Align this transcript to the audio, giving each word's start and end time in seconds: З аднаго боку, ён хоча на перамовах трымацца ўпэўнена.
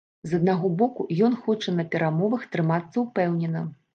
З 0.29 0.37
аднаго 0.37 0.69
боку, 0.79 1.05
ён 1.27 1.35
хоча 1.43 1.75
на 1.79 1.85
перамовах 1.95 2.47
трымацца 2.55 2.95
ўпэўнена. 3.07 3.63